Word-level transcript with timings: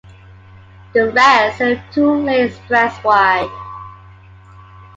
The 0.95 1.11
rest 1.11 1.61
is 1.61 1.77
a 1.77 1.83
two-lane 1.93 2.49
expressway. 2.49 3.47